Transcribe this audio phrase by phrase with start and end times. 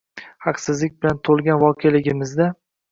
[0.45, 2.55] Haqsizlik bilan to‘lgan voqeligimizda